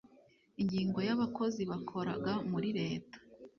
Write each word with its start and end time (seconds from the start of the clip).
Ingingo 0.61 0.99
ya 1.07 1.11
Abakozi 1.17 1.61
bakoraga 1.71 2.33
muri 2.51 2.69
leta. 2.79 3.17